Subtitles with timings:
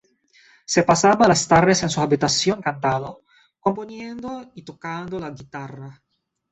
[0.65, 3.21] Se pasaba las tardes en su habitación cantando,
[3.59, 6.01] componiendo y tocando la guitarra.